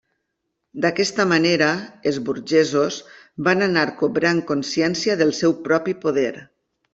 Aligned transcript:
D'aquesta 0.85 1.25
manera, 1.31 1.67
els 2.11 2.17
burgesos 2.29 2.97
van 3.49 3.61
anar 3.67 3.85
cobrant 4.01 4.41
consciència 4.53 5.19
del 5.21 5.35
seu 5.43 5.55
propi 5.69 5.97
poder. 6.07 6.33